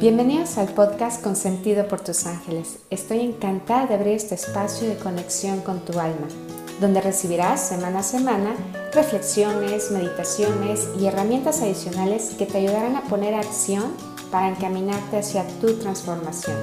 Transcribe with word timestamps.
Bienvenidos 0.00 0.56
al 0.56 0.72
podcast 0.72 1.22
Consentido 1.22 1.86
por 1.86 2.00
tus 2.00 2.24
ángeles. 2.24 2.78
Estoy 2.88 3.20
encantada 3.20 3.86
de 3.86 3.96
abrir 3.96 4.14
este 4.14 4.34
espacio 4.34 4.88
de 4.88 4.96
conexión 4.96 5.60
con 5.60 5.84
tu 5.84 6.00
alma, 6.00 6.26
donde 6.80 7.02
recibirás 7.02 7.68
semana 7.68 7.98
a 7.98 8.02
semana 8.02 8.56
reflexiones, 8.94 9.90
meditaciones 9.90 10.88
y 10.98 11.04
herramientas 11.04 11.60
adicionales 11.60 12.34
que 12.38 12.46
te 12.46 12.56
ayudarán 12.56 12.96
a 12.96 13.02
poner 13.02 13.34
acción 13.34 13.94
para 14.30 14.48
encaminarte 14.48 15.18
hacia 15.18 15.46
tu 15.60 15.78
transformación. 15.78 16.56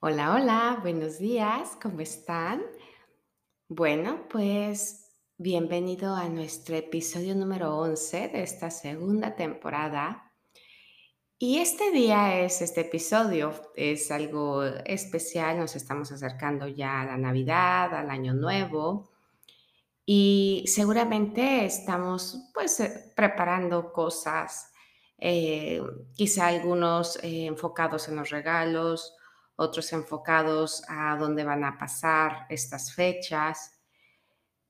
Hola, 0.00 0.34
hola, 0.34 0.78
buenos 0.82 1.18
días, 1.18 1.78
¿cómo 1.80 2.00
están? 2.00 2.60
Bueno, 3.70 4.26
pues 4.30 5.12
bienvenido 5.36 6.14
a 6.14 6.26
nuestro 6.30 6.74
episodio 6.74 7.34
número 7.34 7.76
11 7.76 8.28
de 8.28 8.42
esta 8.42 8.70
segunda 8.70 9.36
temporada. 9.36 10.32
Y 11.38 11.58
este 11.58 11.90
día 11.90 12.40
es, 12.40 12.62
este 12.62 12.80
episodio 12.80 13.52
es 13.76 14.10
algo 14.10 14.64
especial, 14.64 15.58
nos 15.58 15.76
estamos 15.76 16.10
acercando 16.10 16.66
ya 16.66 17.02
a 17.02 17.04
la 17.04 17.18
Navidad, 17.18 17.94
al 17.94 18.08
Año 18.08 18.32
Nuevo 18.32 19.10
y 20.06 20.64
seguramente 20.66 21.66
estamos 21.66 22.48
pues 22.54 22.80
eh, 22.80 23.12
preparando 23.14 23.92
cosas, 23.92 24.72
eh, 25.18 25.82
quizá 26.14 26.46
algunos 26.46 27.22
eh, 27.22 27.44
enfocados 27.44 28.08
en 28.08 28.16
los 28.16 28.30
regalos, 28.30 29.17
otros 29.58 29.92
enfocados 29.92 30.84
a 30.88 31.16
dónde 31.16 31.44
van 31.44 31.64
a 31.64 31.76
pasar 31.76 32.46
estas 32.48 32.94
fechas. 32.94 33.80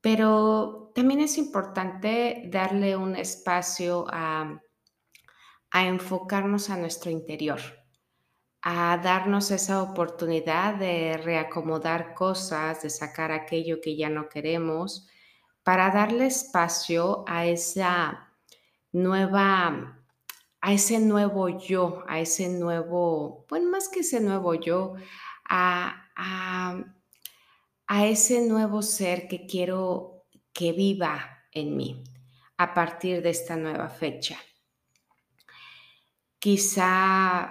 Pero 0.01 0.91
también 0.95 1.21
es 1.21 1.37
importante 1.37 2.43
darle 2.47 2.97
un 2.97 3.15
espacio 3.15 4.05
a, 4.09 4.59
enfocarnos 5.71 6.71
a 6.71 6.77
nuestro 6.77 7.11
interior, 7.11 7.59
a 8.63 8.97
darnos 8.97 9.51
esa 9.51 9.83
oportunidad 9.83 10.75
de 10.75 11.17
reacomodar 11.23 12.15
cosas, 12.15 12.81
de 12.81 12.89
sacar 12.89 13.31
aquello 13.31 13.79
que 13.81 13.95
ya 13.95 14.09
no 14.09 14.27
queremos, 14.27 15.07
para 15.61 15.91
darle 15.91 16.25
espacio 16.25 17.23
a 17.27 17.45
esa 17.45 18.33
nueva 18.91 19.98
a 20.61 20.73
ese 20.73 20.99
nuevo 20.99 21.49
yo, 21.49 22.03
a 22.07 22.19
ese 22.19 22.49
nuevo, 22.49 23.45
bueno, 23.49 23.69
más 23.69 23.89
que 23.89 24.01
ese 24.01 24.19
nuevo 24.19 24.55
yo, 24.55 24.95
a, 25.47 26.05
a, 26.15 28.05
ese 28.05 28.41
nuevo 28.41 28.81
ser 28.81 29.27
que 29.27 29.45
quiero 29.45 30.25
que 30.53 30.73
viva 30.73 31.43
en 31.51 31.75
mí 31.75 32.03
a 32.57 32.73
partir 32.73 33.21
de 33.21 33.29
esta 33.29 33.55
nueva 33.55 33.89
fecha. 33.89 34.37
Quizá 36.39 37.49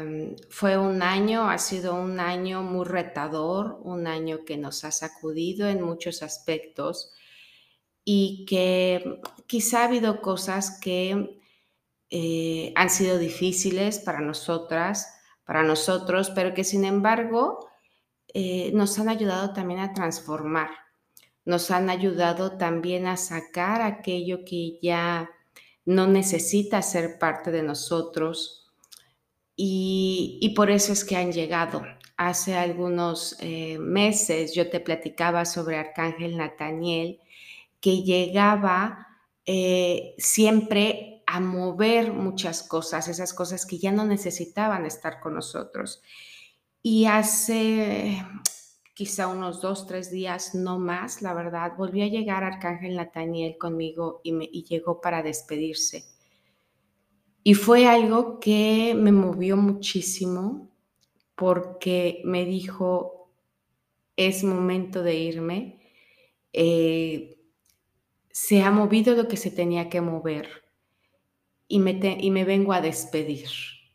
em, 0.00 0.36
fue 0.48 0.78
un 0.78 1.02
año, 1.02 1.50
ha 1.50 1.58
sido 1.58 1.94
un 1.94 2.20
año 2.20 2.62
muy 2.62 2.86
retador, 2.86 3.78
un 3.82 4.06
año 4.06 4.44
que 4.46 4.56
nos 4.56 4.84
ha 4.84 4.92
sacudido 4.92 5.68
en 5.68 5.82
muchos 5.82 6.22
aspectos 6.22 7.12
y 8.04 8.46
que 8.46 9.20
quizá 9.46 9.82
ha 9.82 9.84
habido 9.84 10.22
cosas 10.22 10.78
que 10.80 11.41
eh, 12.14 12.74
han 12.76 12.90
sido 12.90 13.18
difíciles 13.18 13.98
para 13.98 14.20
nosotras, 14.20 15.14
para 15.46 15.62
nosotros, 15.62 16.30
pero 16.34 16.52
que 16.52 16.62
sin 16.62 16.84
embargo 16.84 17.70
eh, 18.34 18.70
nos 18.74 18.98
han 18.98 19.08
ayudado 19.08 19.54
también 19.54 19.80
a 19.80 19.94
transformar, 19.94 20.68
nos 21.46 21.70
han 21.70 21.88
ayudado 21.88 22.58
también 22.58 23.06
a 23.06 23.16
sacar 23.16 23.80
aquello 23.80 24.44
que 24.44 24.78
ya 24.82 25.30
no 25.86 26.06
necesita 26.06 26.82
ser 26.82 27.18
parte 27.18 27.50
de 27.50 27.62
nosotros 27.62 28.70
y, 29.56 30.52
por 30.54 30.70
eso 30.70 30.92
es 30.92 31.06
que 31.06 31.16
han 31.16 31.32
llegado. 31.32 31.82
Hace 32.18 32.56
algunos 32.56 33.36
eh, 33.40 33.78
meses 33.78 34.54
yo 34.54 34.68
te 34.68 34.80
platicaba 34.80 35.46
sobre 35.46 35.78
Arcángel 35.78 36.36
Nataniel, 36.36 37.20
que 37.80 38.02
llegaba 38.02 39.08
siempre 40.18 41.11
a 41.32 41.40
mover 41.40 42.12
muchas 42.12 42.62
cosas, 42.62 43.08
esas 43.08 43.32
cosas 43.32 43.64
que 43.64 43.78
ya 43.78 43.90
no 43.90 44.04
necesitaban 44.04 44.84
estar 44.84 45.18
con 45.18 45.32
nosotros. 45.32 46.02
Y 46.82 47.06
hace 47.06 48.22
quizá 48.92 49.28
unos 49.28 49.62
dos, 49.62 49.86
tres 49.86 50.10
días, 50.10 50.54
no 50.54 50.78
más, 50.78 51.22
la 51.22 51.32
verdad, 51.32 51.72
volvió 51.78 52.04
a 52.04 52.08
llegar 52.08 52.44
Arcángel 52.44 52.96
Nataniel 52.96 53.56
conmigo 53.56 54.20
y, 54.22 54.32
me, 54.32 54.44
y 54.44 54.64
llegó 54.64 55.00
para 55.00 55.22
despedirse. 55.22 56.04
Y 57.42 57.54
fue 57.54 57.86
algo 57.86 58.38
que 58.38 58.94
me 58.94 59.10
movió 59.10 59.56
muchísimo 59.56 60.68
porque 61.34 62.20
me 62.26 62.44
dijo, 62.44 63.32
es 64.16 64.44
momento 64.44 65.02
de 65.02 65.14
irme. 65.14 65.80
Eh, 66.52 67.38
se 68.30 68.62
ha 68.62 68.70
movido 68.70 69.14
lo 69.14 69.28
que 69.28 69.38
se 69.38 69.50
tenía 69.50 69.88
que 69.88 70.02
mover 70.02 70.61
y 71.72 71.78
me, 71.78 71.98
y 72.20 72.30
me 72.30 72.44
vengo 72.44 72.74
a 72.74 72.82
despedir. 72.82 73.48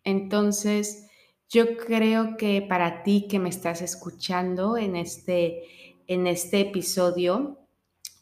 Entonces, 0.03 1.05
yo 1.47 1.77
creo 1.77 2.35
que 2.35 2.63
para 2.63 3.03
ti 3.03 3.27
que 3.29 3.38
me 3.38 3.49
estás 3.49 3.83
escuchando 3.83 4.77
en 4.77 4.95
este, 4.95 5.61
en 6.07 6.25
este 6.25 6.61
episodio, 6.61 7.59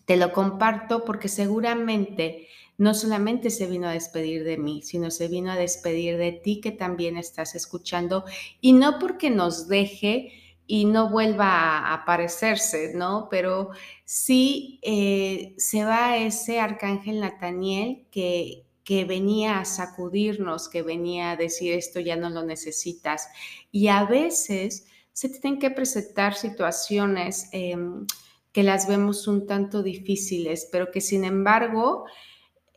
te 0.04 0.18
lo 0.18 0.34
comparto 0.34 1.06
porque 1.06 1.30
seguramente 1.30 2.50
no 2.78 2.94
solamente 2.94 3.50
se 3.50 3.68
vino 3.68 3.88
a 3.88 3.94
despedir 3.94 4.44
de 4.44 4.58
mí, 4.58 4.82
sino 4.82 5.10
se 5.10 5.30
vino 5.30 5.54
a 5.54 5.56
despedir 5.56 6.18
de 6.18 6.34
ti 6.34 6.60
que 6.60 6.74
también 6.74 7.16
estás 7.16 7.56
escuchando 7.56 8.26
y 8.60 8.74
no 8.74 9.00
porque 9.00 9.30
nos 9.30 9.70
deje 9.70 10.34
y 10.68 10.84
no 10.84 11.10
vuelva 11.10 11.48
a 11.48 11.94
aparecerse, 11.94 12.92
¿no? 12.94 13.30
Pero 13.32 13.70
sí 14.04 14.82
eh, 14.82 15.54
se 15.58 15.86
va 15.86 16.18
ese 16.18 16.60
arcángel 16.60 17.22
Nataniel 17.22 18.06
que, 18.12 18.65
que 18.86 19.04
venía 19.04 19.60
a 19.60 19.66
sacudirnos, 19.66 20.70
que 20.70 20.84
venía 20.84 21.32
a 21.32 21.36
decir 21.36 21.74
esto 21.74 22.00
ya 22.00 22.16
no 22.16 22.30
lo 22.30 22.44
necesitas. 22.44 23.28
Y 23.72 23.88
a 23.88 24.06
veces 24.06 24.86
se 25.12 25.28
tienen 25.28 25.60
que 25.60 25.72
presentar 25.72 26.36
situaciones 26.36 27.50
em, 27.52 28.06
que 28.52 28.64
las 28.64 28.88
vemos 28.88 29.28
un 29.28 29.48
tanto 29.48 29.84
difíciles, 29.84 30.70
pero 30.72 30.92
que 30.92 31.02
sin 31.02 31.26
embargo, 31.26 32.06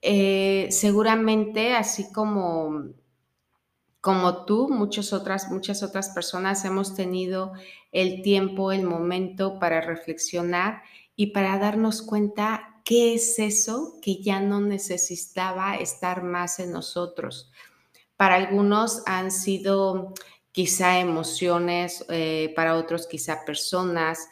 eh, 0.03 0.69
seguramente 0.71 1.75
así 1.75 2.11
como 2.13 2.95
como 4.01 4.45
tú, 4.45 4.69
muchas 4.71 5.13
otras, 5.13 5.51
muchas 5.51 5.83
otras 5.83 6.11
personas 6.11 6.65
hemos 6.65 6.95
tenido 6.95 7.53
el 7.93 8.23
tiempo, 8.23 8.73
el 8.73 8.85
momento 8.85 9.59
para 9.59 9.81
reflexionar 9.81 10.83
y 11.17 11.33
para 11.33 11.59
darnos 11.59 12.01
cuenta 12.01 12.78
¿Qué 12.88 13.12
es 13.12 13.38
eso 13.38 13.99
que 14.00 14.22
ya 14.22 14.41
no 14.41 14.62
necesitaba 14.62 15.76
estar 15.76 16.22
más 16.22 16.59
en 16.59 16.72
nosotros? 16.72 17.53
Para 18.16 18.37
algunos 18.37 19.03
han 19.04 19.31
sido 19.31 20.15
quizá 20.53 20.98
emociones, 20.98 22.06
eh, 22.09 22.50
para 22.56 22.77
otros 22.77 23.06
quizá 23.06 23.44
personas, 23.44 24.31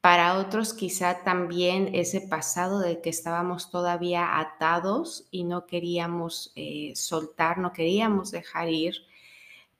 para 0.00 0.38
otros 0.38 0.72
quizá 0.72 1.24
también 1.24 1.96
ese 1.96 2.20
pasado 2.20 2.78
de 2.78 3.00
que 3.00 3.10
estábamos 3.10 3.72
todavía 3.72 4.38
atados 4.38 5.26
y 5.32 5.42
no 5.42 5.66
queríamos 5.66 6.52
eh, 6.54 6.92
soltar, 6.94 7.58
no 7.58 7.72
queríamos 7.72 8.30
dejar 8.30 8.68
ir, 8.68 8.98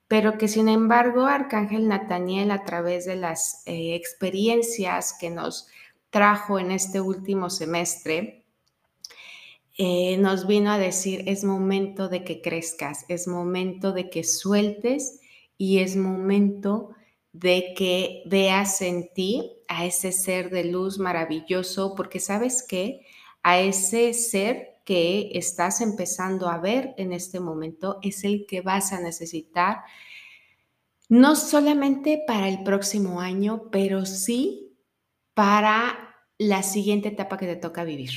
pero 0.08 0.36
que 0.36 0.48
sin 0.48 0.68
embargo 0.68 1.26
Arcángel 1.26 1.86
Nataniel 1.86 2.50
a 2.50 2.64
través 2.64 3.06
de 3.06 3.14
las 3.14 3.62
eh, 3.66 3.94
experiencias 3.94 5.16
que 5.16 5.30
nos 5.30 5.68
trajo 6.16 6.58
en 6.58 6.70
este 6.70 6.98
último 6.98 7.50
semestre, 7.50 8.46
eh, 9.76 10.16
nos 10.16 10.46
vino 10.46 10.70
a 10.70 10.78
decir, 10.78 11.24
es 11.26 11.44
momento 11.44 12.08
de 12.08 12.24
que 12.24 12.40
crezcas, 12.40 13.04
es 13.08 13.28
momento 13.28 13.92
de 13.92 14.08
que 14.08 14.24
sueltes 14.24 15.20
y 15.58 15.80
es 15.80 15.94
momento 15.94 16.94
de 17.32 17.74
que 17.76 18.22
veas 18.24 18.80
en 18.80 19.12
ti 19.12 19.58
a 19.68 19.84
ese 19.84 20.10
ser 20.10 20.48
de 20.48 20.64
luz 20.64 20.98
maravilloso, 20.98 21.94
porque 21.94 22.18
sabes 22.18 22.62
que 22.62 23.02
a 23.42 23.60
ese 23.60 24.14
ser 24.14 24.78
que 24.86 25.32
estás 25.34 25.82
empezando 25.82 26.48
a 26.48 26.56
ver 26.56 26.94
en 26.96 27.12
este 27.12 27.40
momento 27.40 27.98
es 28.00 28.24
el 28.24 28.46
que 28.46 28.62
vas 28.62 28.94
a 28.94 29.00
necesitar, 29.00 29.80
no 31.10 31.36
solamente 31.36 32.24
para 32.26 32.48
el 32.48 32.62
próximo 32.62 33.20
año, 33.20 33.64
pero 33.70 34.06
sí 34.06 34.62
para 35.34 36.05
la 36.38 36.62
siguiente 36.62 37.08
etapa 37.08 37.38
que 37.38 37.46
te 37.46 37.56
toca 37.56 37.84
vivir. 37.84 38.10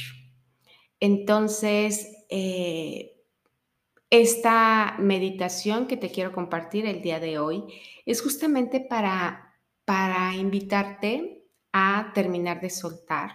Entonces, 1.00 2.25
eh, 2.30 3.19
esta 4.10 4.95
meditación 4.98 5.88
que 5.88 5.98
te 5.98 6.10
quiero 6.10 6.31
compartir 6.31 6.86
el 6.86 7.01
día 7.01 7.19
de 7.19 7.38
hoy 7.38 7.66
es 8.06 8.21
justamente 8.21 8.80
para, 8.81 9.56
para 9.86 10.36
invitarte 10.36 11.45
a 11.71 12.12
terminar 12.16 12.60
de 12.60 12.71
soltar, 12.71 13.33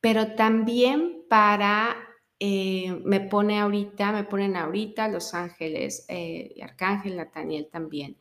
pero 0.00 0.34
también 0.34 1.24
para, 1.28 1.96
eh, 2.38 3.00
me 3.04 3.20
pone 3.20 3.58
ahorita, 3.58 4.12
me 4.12 4.24
ponen 4.24 4.56
ahorita 4.56 5.08
los 5.08 5.32
ángeles, 5.32 6.04
eh, 6.08 6.54
Arcángel 6.62 7.16
Nataniel 7.16 7.68
también, 7.70 8.16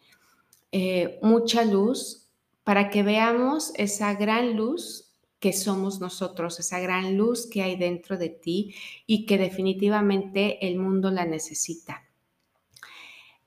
eh, 0.71 1.19
mucha 1.21 1.65
luz 1.65 2.29
para 2.63 2.89
que 2.89 3.03
veamos 3.03 3.73
esa 3.75 4.13
gran 4.13 4.55
luz 4.55 5.06
que 5.39 5.53
somos 5.53 5.99
nosotros, 5.99 6.59
esa 6.59 6.79
gran 6.79 7.17
luz 7.17 7.47
que 7.47 7.61
hay 7.61 7.75
dentro 7.75 8.17
de 8.17 8.29
ti 8.29 8.75
y 9.05 9.25
que 9.25 9.37
definitivamente 9.37 10.67
el 10.67 10.77
mundo 10.77 11.11
la 11.11 11.25
necesita. 11.25 12.03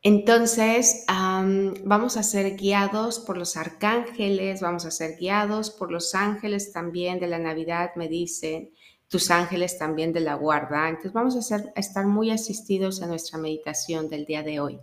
Entonces, 0.03 1.05
vamos 1.09 2.17
a 2.17 2.23
ser 2.23 2.57
guiados 2.57 3.19
por 3.19 3.37
los 3.37 3.57
arcángeles, 3.57 4.63
vamos 4.63 4.87
a 4.87 4.91
ser 4.91 5.19
guiados 5.19 5.71
por 5.71 5.93
los 5.93 6.15
ángeles 6.15 6.73
también 6.73 7.21
de 7.21 7.27
la 7.27 7.39
Navidad, 7.39 7.91
me 7.97 8.09
dicen, 8.09 8.71
tus 9.09 9.31
ángeles 9.31 9.77
también 9.77 10.13
de 10.13 10.21
la 10.21 10.37
guarda. 10.37 10.89
Entonces, 10.89 11.13
vamos 11.13 11.53
a, 11.53 11.57
a 11.57 11.81
estar 11.81 12.07
muy 12.07 12.31
asistidos 12.31 13.03
a 13.03 13.07
nuestra 13.07 13.39
meditación 13.39 14.09
del 14.09 14.25
día 14.25 14.43
de 14.43 14.61
hoy. 14.61 14.79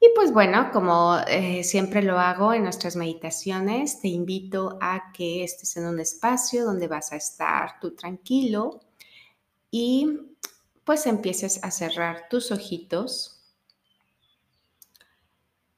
Y 0.00 0.10
pues 0.14 0.32
bueno, 0.32 0.70
como 0.72 1.18
eh, 1.26 1.64
siempre 1.64 2.02
lo 2.02 2.20
hago 2.20 2.52
en 2.52 2.62
nuestras 2.62 2.94
meditaciones, 2.94 4.00
te 4.00 4.06
invito 4.08 4.78
a 4.80 5.10
que 5.12 5.42
estés 5.42 5.76
en 5.76 5.86
un 5.86 5.98
espacio 5.98 6.64
donde 6.64 6.86
vas 6.86 7.12
a 7.12 7.16
estar 7.16 7.80
tú 7.80 7.96
tranquilo 7.96 8.78
y 9.72 10.36
pues 10.84 11.06
empieces 11.06 11.62
a 11.64 11.72
cerrar 11.72 12.28
tus 12.30 12.52
ojitos. 12.52 13.40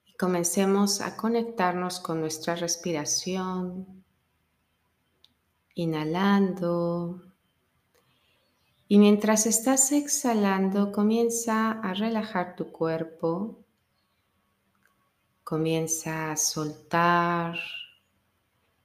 Y 0.04 0.12
comencemos 0.14 1.00
a 1.00 1.16
conectarnos 1.16 1.98
con 1.98 2.20
nuestra 2.20 2.56
respiración, 2.56 4.04
inhalando. 5.74 7.22
Y 8.86 8.98
mientras 8.98 9.46
estás 9.46 9.92
exhalando, 9.92 10.92
comienza 10.92 11.70
a 11.70 11.94
relajar 11.94 12.54
tu 12.54 12.70
cuerpo 12.70 13.64
Comienza 15.50 16.30
a 16.30 16.36
soltar 16.36 17.58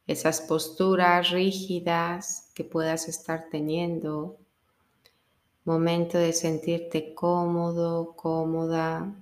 esas 0.07 0.41
posturas 0.41 1.29
rígidas 1.29 2.49
que 2.55 2.63
puedas 2.63 3.07
estar 3.07 3.49
teniendo. 3.51 4.39
Momento 5.63 6.17
de 6.17 6.33
sentirte 6.33 7.13
cómodo, 7.13 8.15
cómoda. 8.15 9.13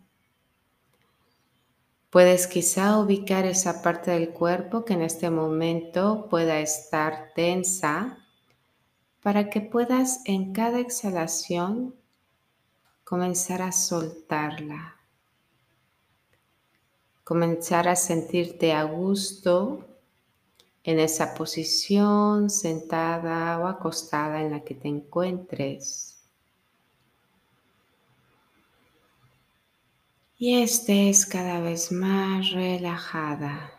Puedes 2.10 2.48
quizá 2.48 2.98
ubicar 2.98 3.46
esa 3.46 3.82
parte 3.82 4.12
del 4.12 4.30
cuerpo 4.30 4.86
que 4.86 4.94
en 4.94 5.02
este 5.02 5.30
momento 5.30 6.30
pueda 6.30 6.62
estar 6.62 7.34
tensa 7.36 8.20
para 9.22 9.50
que 9.50 9.60
puedas 9.60 10.22
en 10.24 10.54
cada 10.54 10.80
exhalación 10.80 11.94
comenzar 13.04 13.62
a 13.62 13.74
soltarla 13.74 14.93
comenzar 17.24 17.88
a 17.88 17.96
sentirte 17.96 18.74
a 18.74 18.84
gusto 18.84 19.86
en 20.84 21.00
esa 21.00 21.34
posición 21.34 22.50
sentada 22.50 23.58
o 23.60 23.68
acostada 23.68 24.42
en 24.42 24.52
la 24.52 24.62
que 24.62 24.76
te 24.76 24.90
encuentres. 24.90 26.18
Y 30.38 30.62
estés 30.62 31.26
cada 31.26 31.62
vez 31.62 31.92
más 31.92 32.52
relajada. 32.52 33.72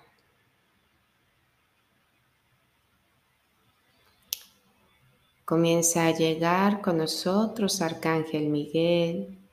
Comienza 5.44 6.06
a 6.06 6.12
llegar 6.12 6.80
con 6.80 6.96
nosotros 6.96 7.82
Arcángel 7.82 8.48
Miguel 8.48 9.43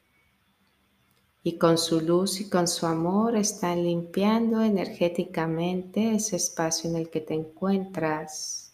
y 1.43 1.57
con 1.57 1.77
su 1.77 2.01
luz 2.01 2.39
y 2.39 2.49
con 2.49 2.67
su 2.67 2.85
amor 2.85 3.35
están 3.35 3.83
limpiando 3.83 4.61
energéticamente 4.61 6.15
ese 6.15 6.35
espacio 6.35 6.89
en 6.89 6.97
el 6.97 7.09
que 7.09 7.21
te 7.21 7.33
encuentras. 7.33 8.73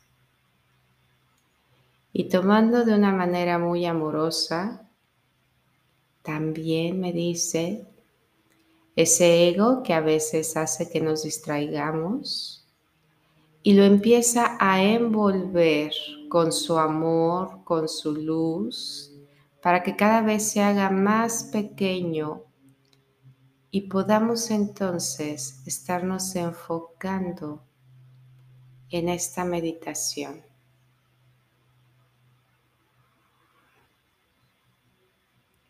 Y 2.12 2.26
tomando 2.26 2.84
de 2.84 2.94
una 2.94 3.14
manera 3.14 3.58
muy 3.58 3.86
amorosa, 3.86 4.90
también 6.24 7.00
me 7.00 7.14
dice 7.14 7.86
ese 8.98 9.48
ego 9.48 9.82
que 9.84 9.94
a 9.94 10.02
veces 10.02 10.58
hace 10.58 10.90
que 10.90 11.00
nos 11.00 11.24
distraigamos 11.24 12.66
y 13.64 13.74
lo 13.74 13.84
empieza 13.84 14.58
a 14.60 14.84
envolver 14.84 15.94
con 16.30 16.52
su 16.52 16.78
amor, 16.78 17.64
con 17.64 17.88
su 17.88 18.14
luz, 18.14 19.14
para 19.62 19.84
que 19.84 19.96
cada 19.96 20.22
vez 20.22 20.50
se 20.52 20.62
haga 20.62 20.90
más 20.90 21.46
pequeño 21.52 22.47
y 23.78 23.82
podamos 23.82 24.50
entonces 24.50 25.62
estarnos 25.68 26.36
enfocando 26.36 27.62
en 28.90 29.08
esta 29.08 29.46
meditación. 29.46 30.42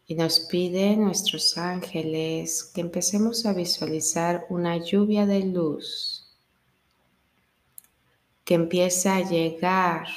Y 0.06 0.15
nos 0.15 0.39
piden 0.39 1.04
nuestros 1.04 1.57
ángeles 1.57 2.63
que 2.63 2.80
empecemos 2.80 3.45
a 3.45 3.51
visualizar 3.51 4.45
una 4.48 4.77
lluvia 4.77 5.25
de 5.25 5.42
luz 5.42 6.33
que 8.45 8.54
empieza 8.54 9.18
a 9.18 9.30
llegar 9.30 10.07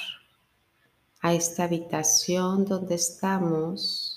a 1.19 1.33
esta 1.33 1.65
habitación 1.65 2.63
donde 2.63 2.95
estamos 2.95 4.10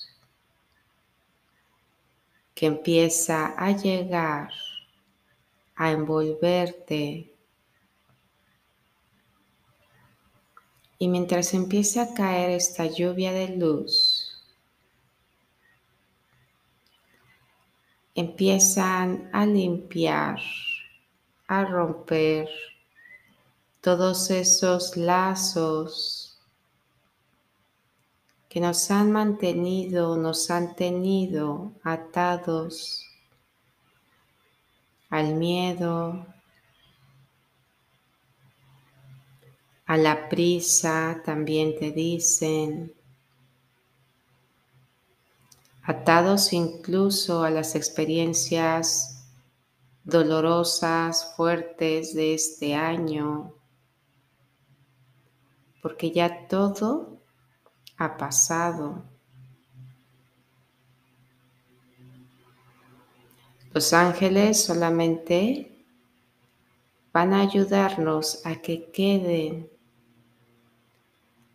empieza 2.67 3.55
a 3.57 3.73
llegar, 3.73 4.51
a 5.77 5.91
envolverte. 5.91 7.33
Y 10.99 11.09
mientras 11.09 11.55
empieza 11.55 12.03
a 12.03 12.15
caer 12.15 12.51
esta 12.51 12.87
lluvia 12.87 13.33
de 13.33 13.57
luz, 13.57 14.43
empiezan 18.15 19.29
a 19.33 19.45
limpiar, 19.45 20.41
a 21.49 21.65
romper 21.65 22.49
todos 23.81 24.31
esos 24.31 24.97
lazos 24.97 26.24
que 28.55 28.61
nos 28.61 28.89
han 28.93 29.11
mantenido, 29.11 30.17
nos 30.17 30.49
han 30.49 30.77
tenido 30.77 31.73
atados 31.83 33.05
al 35.11 35.35
miedo, 35.35 36.25
a 39.87 39.97
la 39.97 40.29
prisa, 40.29 41.21
también 41.25 41.77
te 41.77 41.91
dicen, 41.91 42.95
atados 45.83 46.53
incluso 46.53 47.43
a 47.43 47.51
las 47.51 47.75
experiencias 47.75 49.27
dolorosas, 50.05 51.35
fuertes 51.37 52.15
de 52.15 52.35
este 52.35 52.77
año, 52.77 53.53
porque 55.83 56.13
ya 56.13 56.47
todo 56.47 57.14
ha 57.97 58.17
pasado. 58.17 59.05
Los 63.73 63.93
ángeles 63.93 64.63
solamente 64.65 65.85
van 67.13 67.33
a 67.33 67.41
ayudarnos 67.41 68.45
a 68.45 68.57
que 68.57 68.91
queden 68.91 69.69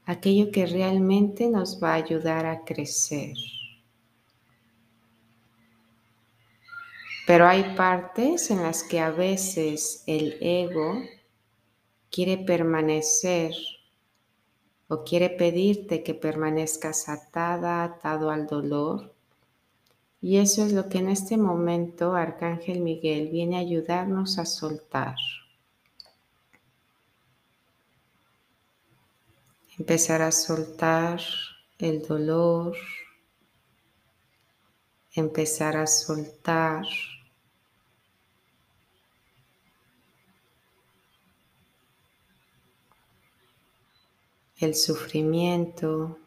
aquello 0.05 0.51
que 0.51 0.65
realmente 0.65 1.48
nos 1.50 1.81
va 1.81 1.91
a 1.91 1.96
ayudar 1.96 2.46
a 2.46 2.63
crecer. 2.63 3.36
Pero 7.27 7.48
hay 7.48 7.75
partes 7.75 8.50
en 8.50 8.63
las 8.63 8.84
que 8.84 9.00
a 9.00 9.12
veces 9.12 10.03
el 10.08 10.36
ego 10.41 11.03
quiere 12.10 12.39
permanecer 12.39 13.53
o 14.89 15.03
quiere 15.03 15.29
pedirte 15.29 16.03
que 16.03 16.15
permanezcas 16.15 17.10
atada, 17.10 17.84
atado 17.84 18.31
al 18.31 18.48
dolor. 18.48 19.13
Y 20.19 20.38
eso 20.38 20.65
es 20.65 20.74
lo 20.74 20.89
que 20.89 20.98
en 20.98 21.10
este 21.10 21.38
momento 21.38 22.15
Arcángel 22.15 22.81
Miguel 22.81 23.29
viene 23.29 23.58
a 23.58 23.60
ayudarnos 23.60 24.39
a 24.39 24.46
soltar. 24.46 25.15
Empezar 29.77 30.24
a 30.24 30.31
soltar 30.31 31.22
el 31.77 32.01
dolor, 32.05 32.75
empezar 35.13 35.77
a 35.77 35.86
soltar 35.86 36.86
el 44.59 44.75
sufrimiento, 44.75 46.19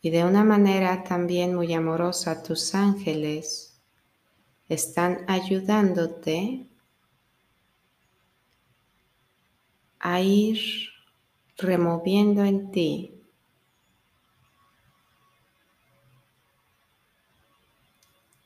y 0.00 0.10
de 0.10 0.24
una 0.24 0.44
manera 0.44 1.02
también 1.02 1.54
muy 1.54 1.74
amorosa 1.74 2.42
tus 2.42 2.74
ángeles 2.74 3.80
están 4.68 5.24
ayudándote 5.26 6.66
a 9.98 10.20
ir 10.20 10.58
removiendo 11.56 12.44
en 12.44 12.70
ti 12.70 13.14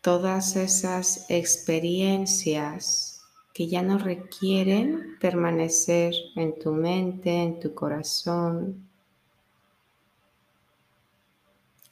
todas 0.01 0.57
esas 0.57 1.27
experiencias 1.29 3.12
que 3.53 3.69
ya 3.69 3.83
no 3.83 3.99
requieren 3.99 5.19
permanecer 5.21 6.15
en 6.37 6.59
tu 6.59 6.73
mente, 6.73 7.43
en 7.43 7.61
tu 7.61 7.75
corazón. 7.75 8.89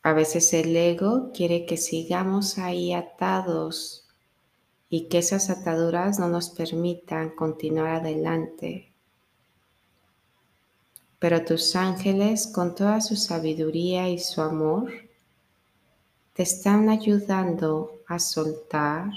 A 0.02 0.14
veces 0.14 0.54
el 0.54 0.74
ego 0.74 1.30
quiere 1.34 1.66
que 1.66 1.76
sigamos 1.76 2.56
ahí 2.56 2.94
atados 2.94 4.08
y 4.88 5.08
que 5.08 5.18
esas 5.18 5.50
ataduras 5.50 6.18
no 6.18 6.28
nos 6.28 6.48
permitan 6.50 7.30
continuar 7.30 7.96
adelante. 7.96 8.90
Pero 11.18 11.44
tus 11.44 11.76
ángeles, 11.76 12.46
con 12.46 12.74
toda 12.74 13.02
su 13.02 13.14
sabiduría 13.14 14.08
y 14.08 14.18
su 14.18 14.40
amor, 14.40 14.90
te 16.32 16.44
están 16.44 16.88
ayudando 16.88 18.00
a 18.06 18.18
soltar. 18.18 19.10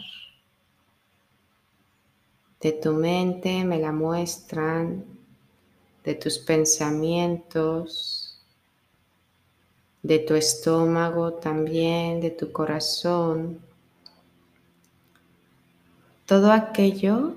De 2.64 2.72
tu 2.72 2.94
mente 2.94 3.64
me 3.64 3.78
la 3.78 3.92
muestran, 3.92 5.06
de 6.04 6.16
tus 6.16 6.40
pensamientos, 6.40 8.42
de 10.02 10.20
tu 10.20 10.34
estómago 10.34 11.34
también, 11.34 12.22
de 12.22 12.32
tu 12.32 12.52
corazón. 12.52 13.60
Todo 16.26 16.52
aquello 16.52 17.36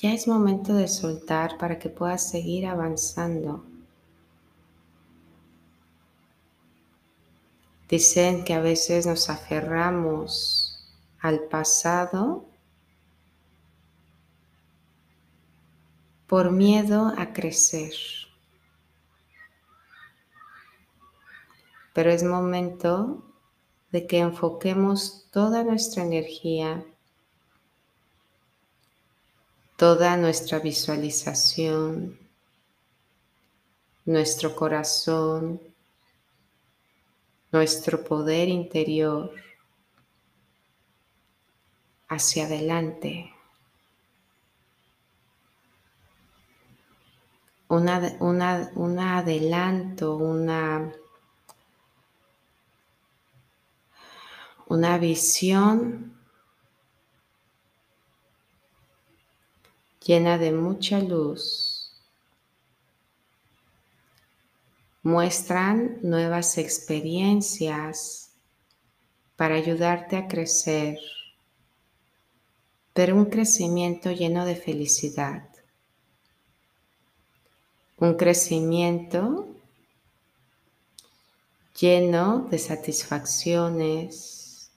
ya 0.00 0.14
es 0.14 0.26
momento 0.26 0.72
de 0.72 0.88
soltar 0.88 1.58
para 1.58 1.78
que 1.78 1.90
puedas 1.90 2.30
seguir 2.30 2.66
avanzando. 2.66 3.62
Dicen 7.86 8.44
que 8.44 8.54
a 8.54 8.60
veces 8.60 9.04
nos 9.04 9.28
aferramos 9.28 10.90
al 11.20 11.40
pasado 11.40 12.49
por 16.30 16.52
miedo 16.52 17.12
a 17.18 17.32
crecer. 17.32 17.92
Pero 21.92 22.10
es 22.10 22.22
momento 22.22 23.24
de 23.90 24.06
que 24.06 24.20
enfoquemos 24.20 25.26
toda 25.32 25.64
nuestra 25.64 26.04
energía 26.04 26.84
toda 29.80 30.14
nuestra 30.18 30.58
visualización, 30.58 32.18
nuestro 34.04 34.54
corazón, 34.54 35.58
nuestro 37.50 38.04
poder 38.04 38.50
interior 38.50 39.32
hacia 42.08 42.44
adelante. 42.44 43.32
Una, 47.70 48.16
un 48.18 48.98
adelanto, 48.98 50.16
una, 50.16 50.92
una 54.66 54.98
visión 54.98 56.18
llena 60.04 60.36
de 60.38 60.50
mucha 60.50 60.98
luz, 60.98 61.92
muestran 65.02 65.98
nuevas 66.02 66.58
experiencias 66.58 68.32
para 69.36 69.54
ayudarte 69.54 70.16
a 70.16 70.26
crecer, 70.26 70.98
pero 72.92 73.14
un 73.14 73.26
crecimiento 73.26 74.10
lleno 74.10 74.44
de 74.44 74.56
felicidad, 74.56 75.49
un 78.00 78.14
crecimiento 78.14 79.46
lleno 81.78 82.48
de 82.50 82.58
satisfacciones. 82.58 84.70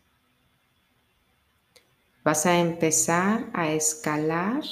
Vas 2.25 2.45
a 2.45 2.59
empezar 2.59 3.49
a 3.53 3.71
escalar 3.71 4.63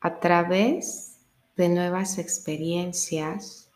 a 0.00 0.18
través 0.18 1.18
de 1.56 1.68
nuevas 1.68 2.16
experiencias, 2.16 3.68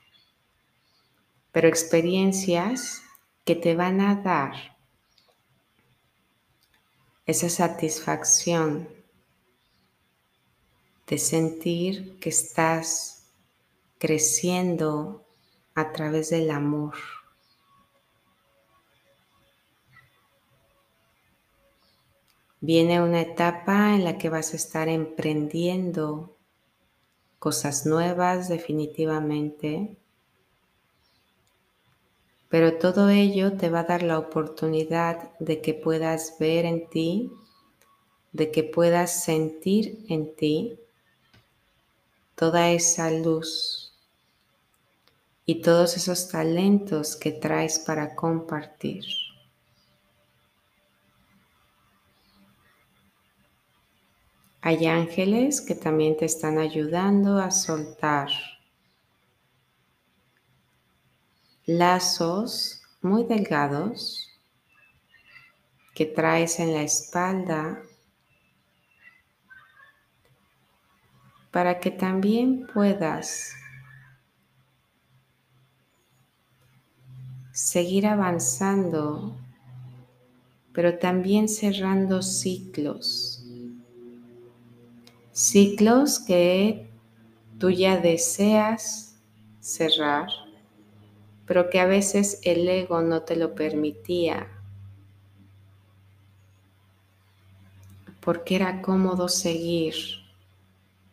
pero 1.52 1.68
experiencias 1.68 3.02
que 3.44 3.54
te 3.54 3.74
van 3.74 4.00
a 4.00 4.22
dar 4.22 4.74
esa 7.26 7.50
satisfacción 7.50 8.88
de 11.06 11.18
sentir 11.18 12.18
que 12.18 12.30
estás 12.30 13.13
creciendo 13.98 15.24
a 15.74 15.92
través 15.92 16.30
del 16.30 16.50
amor. 16.50 16.94
Viene 22.60 23.02
una 23.02 23.20
etapa 23.20 23.94
en 23.94 24.04
la 24.04 24.16
que 24.16 24.30
vas 24.30 24.54
a 24.54 24.56
estar 24.56 24.88
emprendiendo 24.88 26.34
cosas 27.38 27.84
nuevas 27.84 28.48
definitivamente, 28.48 29.98
pero 32.48 32.78
todo 32.78 33.10
ello 33.10 33.58
te 33.58 33.68
va 33.68 33.80
a 33.80 33.84
dar 33.84 34.02
la 34.02 34.18
oportunidad 34.18 35.38
de 35.40 35.60
que 35.60 35.74
puedas 35.74 36.38
ver 36.38 36.64
en 36.64 36.88
ti, 36.88 37.30
de 38.32 38.50
que 38.50 38.62
puedas 38.62 39.24
sentir 39.24 40.06
en 40.08 40.34
ti 40.34 40.78
toda 42.34 42.70
esa 42.70 43.10
luz 43.10 43.83
y 45.46 45.60
todos 45.60 45.96
esos 45.96 46.28
talentos 46.28 47.16
que 47.16 47.32
traes 47.32 47.78
para 47.78 48.14
compartir. 48.14 49.04
Hay 54.62 54.86
ángeles 54.86 55.60
que 55.60 55.74
también 55.74 56.16
te 56.16 56.24
están 56.24 56.58
ayudando 56.58 57.38
a 57.38 57.50
soltar 57.50 58.30
lazos 61.66 62.82
muy 63.02 63.24
delgados 63.24 64.30
que 65.94 66.06
traes 66.06 66.58
en 66.60 66.72
la 66.72 66.82
espalda 66.82 67.82
para 71.50 71.78
que 71.78 71.90
también 71.90 72.66
puedas 72.72 73.54
seguir 77.54 78.08
avanzando, 78.08 79.32
pero 80.72 80.98
también 80.98 81.48
cerrando 81.48 82.20
ciclos. 82.20 83.44
Ciclos 85.30 86.18
que 86.18 86.88
tú 87.60 87.70
ya 87.70 87.96
deseas 87.96 89.20
cerrar, 89.60 90.26
pero 91.46 91.70
que 91.70 91.78
a 91.78 91.86
veces 91.86 92.40
el 92.42 92.68
ego 92.68 93.02
no 93.02 93.22
te 93.22 93.36
lo 93.36 93.54
permitía, 93.54 94.48
porque 98.20 98.56
era 98.56 98.82
cómodo 98.82 99.28
seguir 99.28 99.94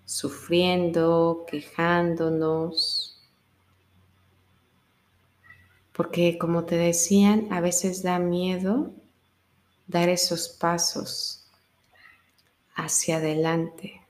sufriendo, 0.06 1.46
quejándonos, 1.48 3.01
porque 5.94 6.38
como 6.38 6.66
te 6.66 6.78
decían, 6.78 7.48
a 7.52 7.62
veces 7.62 8.04
da 8.04 8.20
miedo 8.20 8.94
dar 9.88 10.10
esos 10.10 10.50
pasos 10.50 11.50
hacia 12.76 13.18
adelante. 13.18 14.02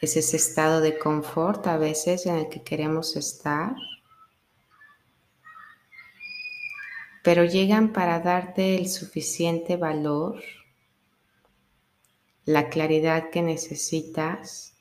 Es 0.00 0.16
ese 0.16 0.36
estado 0.36 0.80
de 0.80 0.98
confort 0.98 1.66
a 1.66 1.76
veces 1.76 2.26
en 2.26 2.36
el 2.36 2.48
que 2.48 2.62
queremos 2.62 3.16
estar. 3.16 3.74
Pero 7.24 7.44
llegan 7.44 7.92
para 7.92 8.20
darte 8.20 8.76
el 8.76 8.88
suficiente 8.88 9.76
valor 9.76 10.40
la 12.48 12.70
claridad 12.70 13.28
que 13.28 13.42
necesitas 13.42 14.74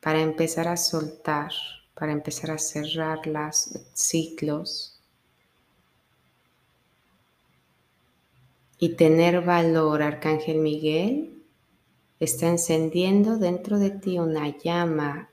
para 0.00 0.20
empezar 0.20 0.68
a 0.68 0.76
soltar, 0.76 1.50
para 1.94 2.12
empezar 2.12 2.50
a 2.50 2.58
cerrar 2.58 3.26
los 3.26 3.70
ciclos 3.92 5.00
y 8.78 8.96
tener 8.96 9.40
valor, 9.42 10.02
Arcángel 10.02 10.58
Miguel, 10.58 11.42
está 12.20 12.48
encendiendo 12.48 13.38
dentro 13.38 13.78
de 13.78 13.90
ti 13.90 14.18
una 14.18 14.56
llama 14.58 15.30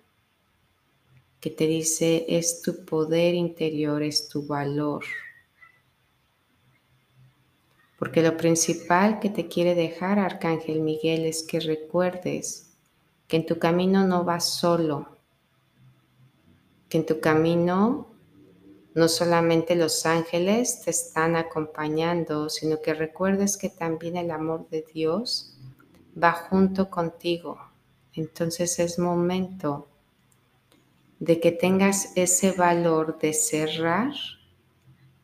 que 1.39 1.49
te 1.49 1.65
dice 1.65 2.25
es 2.29 2.61
tu 2.61 2.85
poder 2.85 3.33
interior, 3.33 4.03
es 4.03 4.29
tu 4.29 4.45
valor. 4.45 5.03
Porque 7.97 8.21
lo 8.21 8.37
principal 8.37 9.19
que 9.19 9.29
te 9.29 9.47
quiere 9.47 9.75
dejar 9.75 10.19
Arcángel 10.19 10.81
Miguel 10.81 11.25
es 11.25 11.43
que 11.43 11.59
recuerdes 11.59 12.69
que 13.27 13.37
en 13.37 13.45
tu 13.45 13.57
camino 13.57 14.05
no 14.05 14.23
vas 14.23 14.53
solo, 14.59 15.10
que 16.91 16.97
en 16.97 17.05
tu 17.05 17.21
camino 17.21 18.09
no 18.93 19.07
solamente 19.07 19.77
los 19.77 20.05
ángeles 20.05 20.81
te 20.81 20.91
están 20.91 21.37
acompañando, 21.37 22.49
sino 22.49 22.81
que 22.81 22.93
recuerdes 22.93 23.57
que 23.57 23.69
también 23.69 24.17
el 24.17 24.29
amor 24.29 24.67
de 24.69 24.85
Dios 24.93 25.57
va 26.21 26.33
junto 26.33 26.89
contigo. 26.89 27.57
Entonces 28.13 28.77
es 28.79 28.99
momento 28.99 29.87
de 31.19 31.39
que 31.39 31.53
tengas 31.53 32.11
ese 32.17 32.51
valor 32.51 33.17
de 33.19 33.31
cerrar 33.31 34.11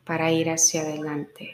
para 0.04 0.32
ir 0.32 0.48
hacia 0.48 0.80
adelante. 0.80 1.50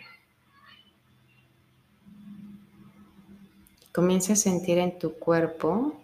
Comienza 3.92 4.34
a 4.34 4.36
sentir 4.36 4.78
en 4.78 4.96
tu 4.96 5.14
cuerpo 5.14 6.03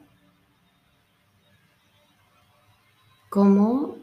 cómo 3.31 3.97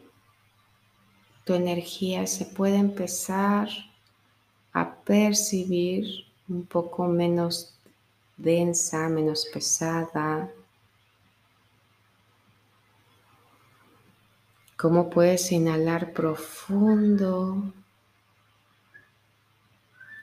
tu 1.44 1.54
energía 1.54 2.26
se 2.26 2.46
puede 2.46 2.76
empezar 2.76 3.68
a 4.72 4.94
percibir 4.96 6.26
un 6.48 6.66
poco 6.66 7.06
menos 7.06 7.78
densa, 8.36 9.08
menos 9.08 9.46
pesada. 9.52 10.50
Cómo 14.76 15.10
puedes 15.10 15.52
inhalar 15.52 16.12
profundo 16.12 17.72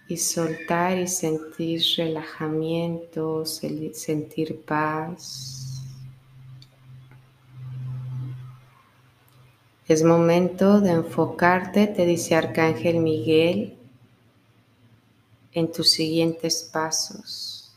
y 0.08 0.18
soltar 0.18 0.98
y 0.98 1.08
sentir 1.08 1.82
relajamiento, 1.98 3.46
sentir 3.46 4.64
paz. 4.66 5.65
Es 9.88 10.04
momento 10.04 10.82
de 10.82 10.92
enfocarte, 10.92 11.86
te 11.86 12.08
dice 12.08 12.34
Arcángel 12.34 12.98
Miguel, 12.98 13.78
en 15.54 15.72
tus 15.72 15.92
siguientes 15.92 16.68
pasos. 16.74 17.72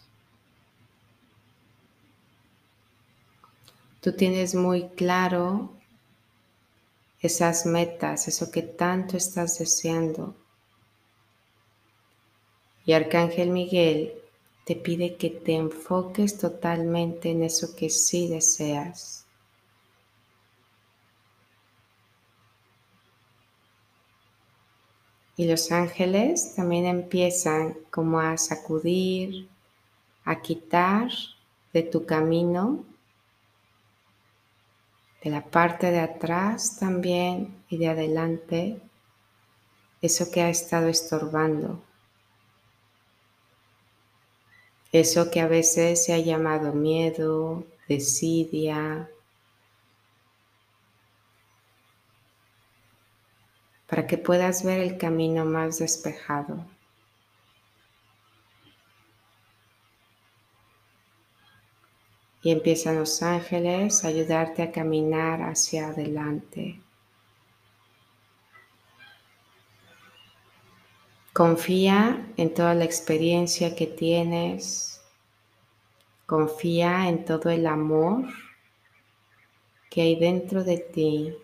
Tú 4.00 4.12
tienes 4.12 4.54
muy 4.54 4.88
claro 4.88 5.70
esas 7.20 7.66
metas, 7.66 8.26
eso 8.26 8.50
que 8.50 8.62
tanto 8.62 9.16
estás 9.16 9.58
deseando. 9.58 10.34
Y 12.86 12.94
Arcángel 12.94 13.50
Miguel 13.50 14.14
te 14.64 14.76
pide 14.76 15.16
que 15.16 15.28
te 15.28 15.56
enfoques 15.56 16.38
totalmente 16.38 17.30
en 17.30 17.42
eso 17.42 17.76
que 17.76 17.90
sí 17.90 18.28
deseas. 18.28 19.17
Y 25.38 25.46
los 25.46 25.70
ángeles 25.70 26.56
también 26.56 26.84
empiezan 26.84 27.78
como 27.92 28.18
a 28.18 28.36
sacudir, 28.36 29.48
a 30.24 30.42
quitar 30.42 31.12
de 31.72 31.84
tu 31.84 32.04
camino, 32.04 32.84
de 35.22 35.30
la 35.30 35.44
parte 35.44 35.92
de 35.92 36.00
atrás 36.00 36.78
también 36.80 37.54
y 37.68 37.76
de 37.76 37.86
adelante, 37.86 38.80
eso 40.02 40.28
que 40.32 40.42
ha 40.42 40.50
estado 40.50 40.88
estorbando. 40.88 41.80
Eso 44.90 45.30
que 45.30 45.40
a 45.40 45.46
veces 45.46 46.04
se 46.04 46.14
ha 46.14 46.18
llamado 46.18 46.72
miedo, 46.72 47.64
desidia, 47.88 49.08
para 53.88 54.06
que 54.06 54.18
puedas 54.18 54.62
ver 54.64 54.80
el 54.80 54.98
camino 54.98 55.44
más 55.44 55.78
despejado. 55.78 56.64
Y 62.42 62.52
empiezan 62.52 62.96
los 62.96 63.22
ángeles 63.22 64.04
a 64.04 64.08
ayudarte 64.08 64.62
a 64.62 64.70
caminar 64.70 65.42
hacia 65.42 65.88
adelante. 65.88 66.80
Confía 71.32 72.32
en 72.36 72.52
toda 72.52 72.74
la 72.74 72.84
experiencia 72.84 73.74
que 73.74 73.86
tienes. 73.86 75.00
Confía 76.26 77.08
en 77.08 77.24
todo 77.24 77.48
el 77.50 77.66
amor 77.66 78.24
que 79.88 80.02
hay 80.02 80.16
dentro 80.16 80.62
de 80.62 80.78
ti 80.78 81.36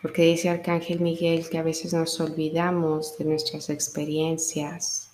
porque 0.00 0.22
dice 0.22 0.48
Arcángel 0.48 1.00
Miguel 1.00 1.48
que 1.48 1.58
a 1.58 1.62
veces 1.62 1.92
nos 1.92 2.20
olvidamos 2.20 3.16
de 3.18 3.24
nuestras 3.24 3.70
experiencias, 3.70 5.10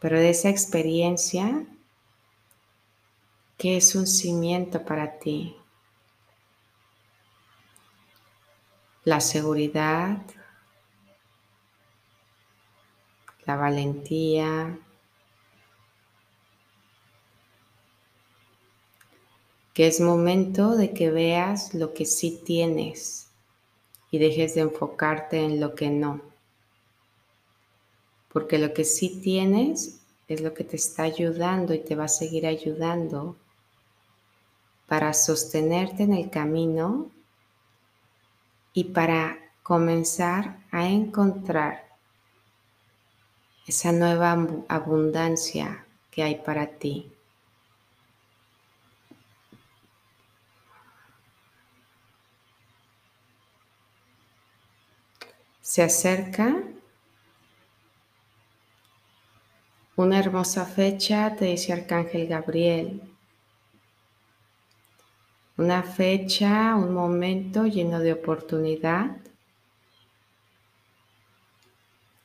pero 0.00 0.18
de 0.18 0.30
esa 0.30 0.50
experiencia 0.50 1.66
que 3.56 3.76
es 3.76 3.94
un 3.94 4.06
cimiento 4.06 4.84
para 4.84 5.18
ti. 5.18 5.56
La 9.04 9.20
seguridad, 9.20 10.18
la 13.46 13.56
valentía, 13.56 14.78
que 19.74 19.88
es 19.88 20.00
momento 20.00 20.76
de 20.76 20.94
que 20.94 21.10
veas 21.10 21.74
lo 21.74 21.92
que 21.92 22.06
sí 22.06 22.40
tienes 22.44 23.26
y 24.12 24.18
dejes 24.18 24.54
de 24.54 24.60
enfocarte 24.62 25.44
en 25.44 25.60
lo 25.60 25.74
que 25.74 25.90
no. 25.90 26.22
Porque 28.32 28.58
lo 28.58 28.72
que 28.72 28.84
sí 28.84 29.20
tienes 29.20 30.00
es 30.28 30.40
lo 30.40 30.54
que 30.54 30.62
te 30.62 30.76
está 30.76 31.02
ayudando 31.02 31.74
y 31.74 31.80
te 31.80 31.96
va 31.96 32.04
a 32.04 32.08
seguir 32.08 32.46
ayudando 32.46 33.36
para 34.86 35.12
sostenerte 35.12 36.04
en 36.04 36.14
el 36.14 36.30
camino 36.30 37.10
y 38.72 38.84
para 38.84 39.38
comenzar 39.64 40.58
a 40.70 40.88
encontrar 40.88 41.84
esa 43.66 43.90
nueva 43.90 44.46
abundancia 44.68 45.84
que 46.10 46.22
hay 46.22 46.36
para 46.36 46.66
ti. 46.66 47.13
Se 55.64 55.82
acerca 55.82 56.62
una 59.96 60.18
hermosa 60.18 60.66
fecha, 60.66 61.34
te 61.36 61.46
dice 61.46 61.72
Arcángel 61.72 62.26
Gabriel. 62.28 63.00
Una 65.56 65.82
fecha, 65.82 66.74
un 66.76 66.92
momento 66.92 67.64
lleno 67.64 68.00
de 68.00 68.12
oportunidad 68.12 69.16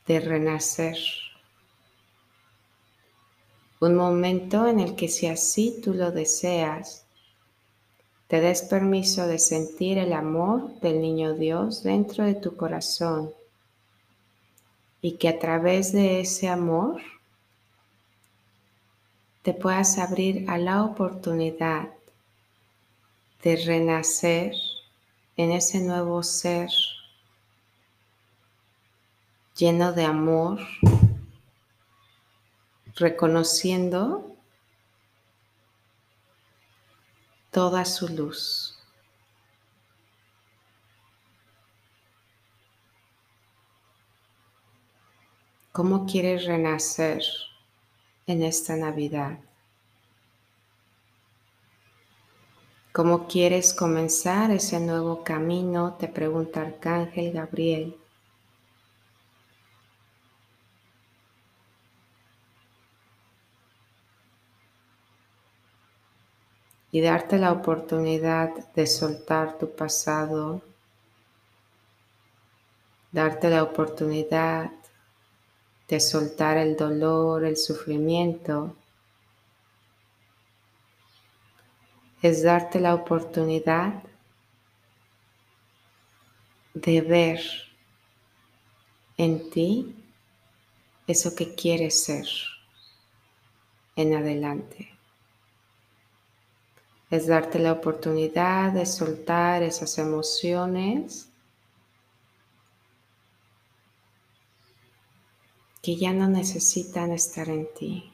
de 0.05 0.19
renacer. 0.19 0.97
Un 3.79 3.95
momento 3.95 4.67
en 4.67 4.81
el 4.81 4.97
que 4.97 5.07
si 5.07 5.27
así 5.27 5.79
tú 5.81 5.93
lo 5.93 6.11
deseas, 6.11 7.05
te 8.29 8.39
des 8.41 8.61
permiso 8.61 9.25
de 9.25 9.39
sentir 9.39 9.97
el 9.97 10.13
amor 10.13 10.79
del 10.81 11.01
niño 11.01 11.33
Dios 11.33 11.81
dentro 11.81 12.23
de 12.23 12.35
tu 12.35 12.55
corazón 12.55 13.31
y 15.01 15.13
que 15.13 15.29
a 15.29 15.39
través 15.39 15.91
de 15.93 16.19
ese 16.19 16.47
amor 16.47 17.01
te 19.41 19.55
puedas 19.55 19.97
abrir 19.97 20.47
a 20.47 20.59
la 20.59 20.83
oportunidad 20.83 21.89
de 23.41 23.55
renacer 23.55 24.53
en 25.35 25.51
ese 25.51 25.79
nuevo 25.79 26.21
ser 26.21 26.69
lleno 29.55 29.91
de 29.91 30.05
amor, 30.05 30.59
reconociendo 32.95 34.35
toda 37.51 37.85
su 37.85 38.07
luz. 38.07 38.77
¿Cómo 45.71 46.05
quieres 46.05 46.45
renacer 46.45 47.21
en 48.27 48.43
esta 48.43 48.75
Navidad? 48.75 49.39
¿Cómo 52.91 53.27
quieres 53.27 53.73
comenzar 53.73 54.51
ese 54.51 54.79
nuevo 54.79 55.23
camino? 55.23 55.93
Te 55.93 56.07
pregunta 56.07 56.61
Arcángel 56.61 57.31
Gabriel. 57.31 57.95
Y 66.91 67.01
darte 67.01 67.37
la 67.37 67.51
oportunidad 67.51 68.73
de 68.73 68.87
soltar 68.87 69.57
tu 69.57 69.75
pasado, 69.75 70.61
darte 73.11 73.49
la 73.49 73.63
oportunidad 73.63 74.71
de 75.87 75.99
soltar 75.99 76.57
el 76.57 76.75
dolor, 76.75 77.45
el 77.45 77.57
sufrimiento, 77.57 78.75
es 82.21 82.43
darte 82.43 82.79
la 82.79 82.95
oportunidad 82.95 84.03
de 86.73 87.01
ver 87.01 87.41
en 89.17 89.49
ti 89.49 89.95
eso 91.07 91.35
que 91.35 91.55
quieres 91.55 92.03
ser 92.03 92.27
en 93.95 94.15
adelante 94.15 94.98
es 97.09 97.25
darte 97.25 97.57
la 97.57 97.71
oportunidad 97.71 98.71
de 98.71 98.85
soltar 98.85 99.63
esas 99.63 99.97
emociones 99.97 101.29
que 105.81 105.95
ya 105.95 106.13
no 106.13 106.27
necesitan 106.27 107.11
estar 107.11 107.49
en 107.49 107.67
ti. 107.73 108.11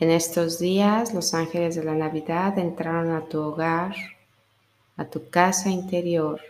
En 0.00 0.10
estos 0.10 0.58
días 0.58 1.14
los 1.14 1.32
ángeles 1.32 1.76
de 1.76 1.84
la 1.84 1.94
Navidad 1.94 2.58
entraron 2.58 3.12
a 3.12 3.26
tu 3.26 3.40
hogar, 3.40 3.94
a 4.96 5.04
tu 5.04 5.30
casa 5.30 5.68
interior, 5.70 6.40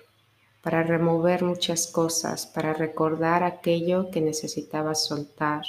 para 0.63 0.83
remover 0.83 1.45
muchas 1.45 1.87
cosas, 1.87 2.47
para 2.47 2.73
recordar 2.73 3.43
aquello 3.43 4.11
que 4.11 4.23
necesitabas 4.23 5.05
soltar 5.05 5.63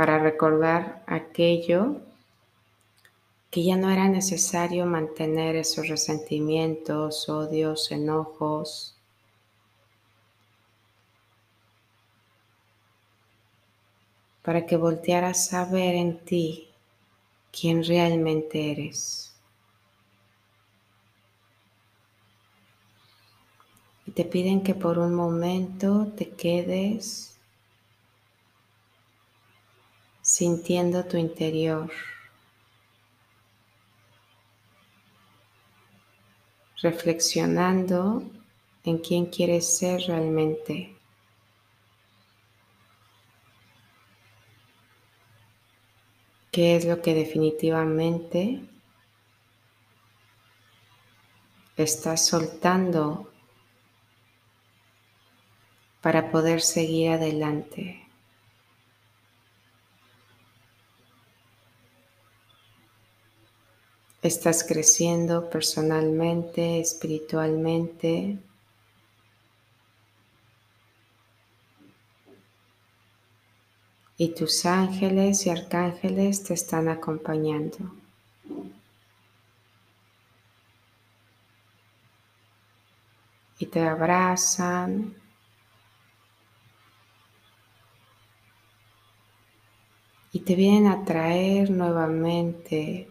para 0.00 0.18
recordar 0.18 1.02
aquello 1.06 2.00
que 3.50 3.62
ya 3.62 3.76
no 3.76 3.90
era 3.90 4.08
necesario 4.08 4.86
mantener 4.86 5.56
esos 5.56 5.88
resentimientos, 5.88 7.28
odios, 7.28 7.92
enojos. 7.92 8.96
Para 14.40 14.64
que 14.64 14.78
voltearas 14.78 15.52
a 15.52 15.66
ver 15.66 15.94
en 15.94 16.24
ti 16.24 16.70
quién 17.52 17.84
realmente 17.84 18.72
eres. 18.72 19.34
Y 24.06 24.12
te 24.12 24.24
piden 24.24 24.62
que 24.62 24.74
por 24.74 24.98
un 24.98 25.14
momento 25.14 26.06
te 26.16 26.30
quedes 26.30 27.38
sintiendo 30.30 31.04
tu 31.06 31.16
interior, 31.16 31.90
reflexionando 36.80 38.22
en 38.84 38.98
quién 38.98 39.26
quieres 39.26 39.76
ser 39.76 40.02
realmente. 40.02 40.94
¿Qué 46.52 46.76
es 46.76 46.84
lo 46.84 47.02
que 47.02 47.14
definitivamente 47.14 48.60
estás 51.76 52.24
soltando 52.24 53.32
para 56.00 56.30
poder 56.30 56.60
seguir 56.60 57.10
adelante? 57.10 57.99
Estás 64.22 64.64
creciendo 64.64 65.48
personalmente, 65.48 66.78
espiritualmente. 66.78 68.38
Y 74.18 74.34
tus 74.34 74.66
ángeles 74.66 75.46
y 75.46 75.50
arcángeles 75.50 76.44
te 76.44 76.52
están 76.52 76.90
acompañando. 76.90 77.78
Y 83.58 83.64
te 83.64 83.80
abrazan. 83.80 85.14
Y 90.30 90.40
te 90.40 90.54
vienen 90.54 90.88
a 90.88 91.06
traer 91.06 91.70
nuevamente 91.70 93.09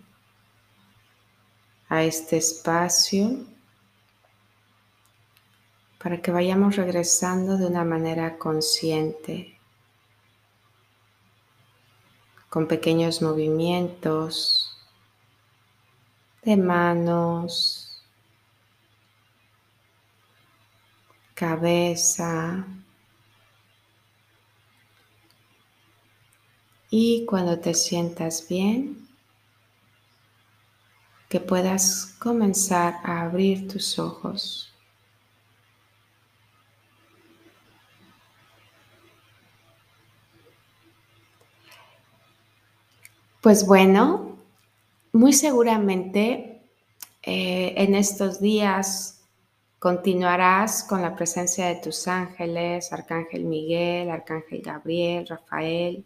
a 1.89 2.04
este 2.04 2.38
espacio 2.38 3.45
para 6.02 6.21
que 6.21 6.32
vayamos 6.32 6.78
regresando 6.78 7.58
de 7.58 7.65
una 7.65 7.84
manera 7.84 8.38
consciente, 8.38 9.60
con 12.49 12.67
pequeños 12.67 13.21
movimientos 13.21 14.78
de 16.43 16.56
manos, 16.56 18.02
cabeza 21.34 22.65
y 26.89 27.25
cuando 27.25 27.60
te 27.60 27.73
sientas 27.73 28.47
bien, 28.47 29.08
que 31.29 31.39
puedas 31.39 32.15
comenzar 32.19 32.95
a 33.03 33.21
abrir 33.21 33.67
tus 33.67 33.99
ojos. 33.99 34.73
Pues 43.41 43.65
bueno, 43.65 44.37
muy 45.13 45.31
seguramente 45.31 46.61
eh, 47.21 47.73
en 47.77 47.95
estos 47.95 48.41
días 48.41 49.21
continuarás 49.77 50.83
con 50.83 51.01
la 51.01 51.15
presencia 51.15 51.67
de 51.67 51.75
tus 51.75 52.07
ángeles, 52.07 52.91
Arcángel 52.91 53.45
Miguel, 53.45 54.09
Arcángel 54.09 54.61
Gabriel, 54.61 55.25
Rafael, 55.27 56.03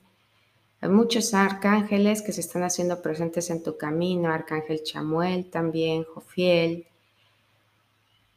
hay 0.84 0.90
muchos 0.90 1.34
arcángeles 1.34 2.22
que 2.22 2.34
se 2.34 2.42
están 2.42 2.64
haciendo 2.64 3.02
presentes 3.02 3.50
en 3.50 3.64
tu 3.64 3.78
camino, 3.78 4.30
Arcángel 4.34 4.84
Chamuel 4.84 5.50
también, 5.50 6.04
Jofiel, 6.04 6.88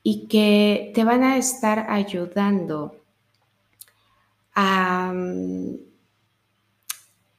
y 0.05 0.29
que 0.29 0.93
te 0.95 1.03
van 1.03 1.25
a 1.25 1.39
estar 1.39 1.91
ayudando 1.91 3.03
a, 4.55 5.13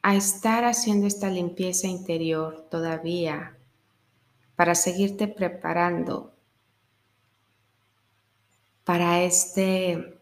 a 0.02 0.15
estar 0.17 0.65
haciendo 0.65 1.08
esta 1.08 1.30
limpieza 1.30 1.88
interior 1.88 2.67
todavía 2.70 3.56
para 4.58 4.76
seguirte 4.76 5.30
preparando 5.30 6.34
para 8.84 9.22
este, 9.24 10.20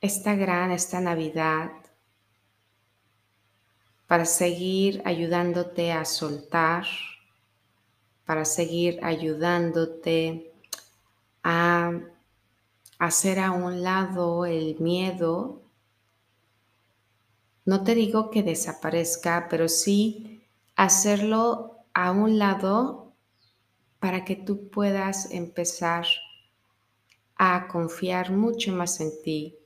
esta 0.00 0.34
gran, 0.34 0.72
esta 0.72 1.00
Navidad, 1.00 1.70
para 4.06 4.24
seguir 4.24 5.02
ayudándote 5.04 5.92
a 5.92 6.04
soltar, 6.04 6.84
para 8.24 8.44
seguir 8.44 9.00
ayudándote 9.02 10.52
a 11.42 12.00
hacer 12.98 13.38
a 13.38 13.50
un 13.52 13.82
lado 13.82 14.46
el 14.46 14.78
miedo. 14.80 15.62
No 17.64 17.82
te 17.82 17.94
digo 17.94 18.30
que 18.30 18.42
desaparezca, 18.42 19.46
pero 19.50 19.68
sí 19.68 20.42
hacerlo 20.76 21.84
a 21.94 22.10
un 22.10 22.38
lado 22.38 23.12
para 24.00 24.24
que 24.24 24.36
tú 24.36 24.68
puedas 24.68 25.30
empezar 25.30 26.06
a 27.36 27.68
confiar 27.68 28.32
mucho 28.32 28.72
más 28.72 29.00
en 29.00 29.10
ti, 29.22 29.56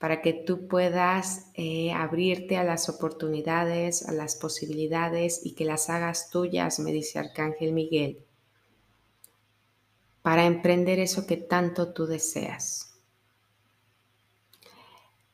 para 0.00 0.22
que 0.22 0.32
tú 0.32 0.66
puedas 0.66 1.50
eh, 1.52 1.92
abrirte 1.92 2.56
a 2.56 2.64
las 2.64 2.88
oportunidades, 2.88 4.08
a 4.08 4.12
las 4.12 4.34
posibilidades 4.34 5.44
y 5.44 5.54
que 5.54 5.66
las 5.66 5.90
hagas 5.90 6.30
tuyas, 6.30 6.80
me 6.80 6.90
dice 6.90 7.18
Arcángel 7.18 7.74
Miguel, 7.74 8.24
para 10.22 10.46
emprender 10.46 10.98
eso 11.00 11.26
que 11.26 11.36
tanto 11.36 11.92
tú 11.92 12.06
deseas. 12.06 12.98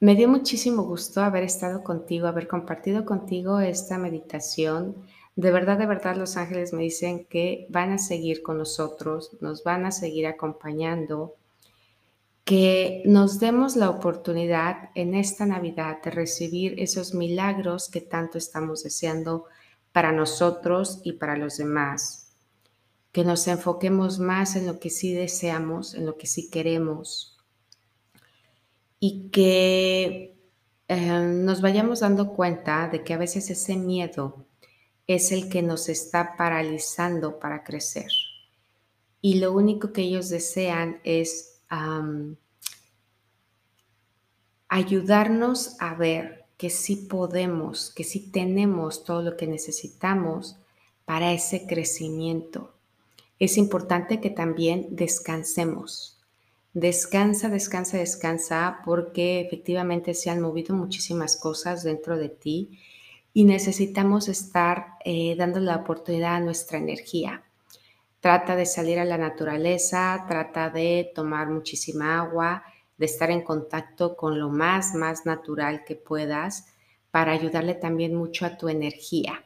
Me 0.00 0.16
dio 0.16 0.28
muchísimo 0.28 0.82
gusto 0.82 1.22
haber 1.22 1.44
estado 1.44 1.84
contigo, 1.84 2.26
haber 2.26 2.48
compartido 2.48 3.04
contigo 3.04 3.60
esta 3.60 3.98
meditación. 3.98 4.96
De 5.36 5.52
verdad, 5.52 5.78
de 5.78 5.86
verdad, 5.86 6.16
los 6.16 6.36
ángeles 6.36 6.72
me 6.72 6.82
dicen 6.82 7.24
que 7.26 7.68
van 7.70 7.92
a 7.92 7.98
seguir 7.98 8.42
con 8.42 8.58
nosotros, 8.58 9.30
nos 9.40 9.62
van 9.62 9.86
a 9.86 9.92
seguir 9.92 10.26
acompañando 10.26 11.36
que 12.46 13.02
nos 13.04 13.40
demos 13.40 13.74
la 13.74 13.90
oportunidad 13.90 14.90
en 14.94 15.16
esta 15.16 15.46
Navidad 15.46 16.00
de 16.00 16.12
recibir 16.12 16.78
esos 16.78 17.12
milagros 17.12 17.88
que 17.88 18.00
tanto 18.00 18.38
estamos 18.38 18.84
deseando 18.84 19.46
para 19.90 20.12
nosotros 20.12 21.00
y 21.02 21.14
para 21.14 21.36
los 21.36 21.56
demás. 21.56 22.36
Que 23.10 23.24
nos 23.24 23.48
enfoquemos 23.48 24.20
más 24.20 24.54
en 24.54 24.68
lo 24.68 24.78
que 24.78 24.90
sí 24.90 25.12
deseamos, 25.12 25.94
en 25.94 26.06
lo 26.06 26.16
que 26.16 26.28
sí 26.28 26.48
queremos. 26.48 27.36
Y 29.00 29.30
que 29.30 30.38
eh, 30.86 31.20
nos 31.20 31.60
vayamos 31.60 31.98
dando 31.98 32.32
cuenta 32.32 32.88
de 32.88 33.02
que 33.02 33.12
a 33.12 33.18
veces 33.18 33.50
ese 33.50 33.74
miedo 33.74 34.46
es 35.08 35.32
el 35.32 35.48
que 35.48 35.62
nos 35.62 35.88
está 35.88 36.36
paralizando 36.36 37.40
para 37.40 37.64
crecer. 37.64 38.12
Y 39.20 39.40
lo 39.40 39.52
único 39.52 39.92
que 39.92 40.02
ellos 40.02 40.28
desean 40.28 41.00
es 41.02 41.55
ayudarnos 44.68 45.76
a 45.80 45.94
ver 45.94 46.44
que 46.56 46.70
sí 46.70 46.96
podemos, 46.96 47.92
que 47.94 48.04
sí 48.04 48.30
tenemos 48.30 49.04
todo 49.04 49.22
lo 49.22 49.36
que 49.36 49.46
necesitamos 49.46 50.56
para 51.04 51.32
ese 51.32 51.66
crecimiento. 51.66 52.74
Es 53.38 53.58
importante 53.58 54.20
que 54.20 54.30
también 54.30 54.88
descansemos. 54.90 56.18
Descansa, 56.72 57.48
descansa, 57.48 57.96
descansa, 57.96 58.80
porque 58.84 59.40
efectivamente 59.40 60.14
se 60.14 60.30
han 60.30 60.40
movido 60.40 60.74
muchísimas 60.74 61.36
cosas 61.36 61.82
dentro 61.82 62.18
de 62.18 62.28
ti 62.28 62.78
y 63.32 63.44
necesitamos 63.44 64.28
estar 64.28 64.96
eh, 65.04 65.36
dando 65.36 65.60
la 65.60 65.76
oportunidad 65.76 66.36
a 66.36 66.40
nuestra 66.40 66.78
energía. 66.78 67.45
Trata 68.26 68.56
de 68.56 68.66
salir 68.66 68.98
a 68.98 69.04
la 69.04 69.18
naturaleza, 69.18 70.24
trata 70.26 70.68
de 70.68 71.12
tomar 71.14 71.48
muchísima 71.48 72.18
agua, 72.18 72.64
de 72.98 73.06
estar 73.06 73.30
en 73.30 73.42
contacto 73.42 74.16
con 74.16 74.40
lo 74.40 74.48
más, 74.48 74.96
más 74.96 75.26
natural 75.26 75.84
que 75.84 75.94
puedas 75.94 76.66
para 77.12 77.30
ayudarle 77.30 77.74
también 77.74 78.16
mucho 78.16 78.44
a 78.44 78.56
tu 78.56 78.68
energía. 78.68 79.44